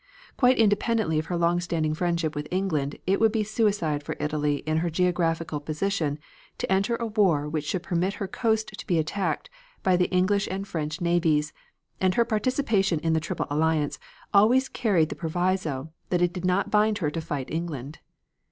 [0.35, 4.63] Quite independently of her long standing friendship with England it would be suicide to Italy
[4.65, 6.17] in her geographical position
[6.57, 9.47] to enter a war which should permit her coast to be attacked
[9.83, 11.53] by the English and French navies,
[11.99, 13.99] and her participation in the Triple Alliance
[14.33, 17.99] always carried the proviso that it did not bind her to fight England.